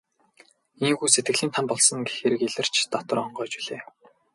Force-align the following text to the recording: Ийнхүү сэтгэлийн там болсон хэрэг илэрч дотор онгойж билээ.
Ийнхүү 0.85 1.09
сэтгэлийн 1.13 1.51
там 1.55 1.65
болсон 1.69 1.99
хэрэг 2.15 2.41
илэрч 2.47 2.75
дотор 2.91 3.17
онгойж 3.25 3.53
билээ. 3.59 3.81